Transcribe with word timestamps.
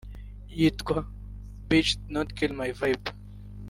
yitwa 0.59 0.97
‘Bitch 1.71 1.93
don’t 2.17 2.35
kill 2.41 2.59
my 2.63 2.71
vibe’ 2.83 3.09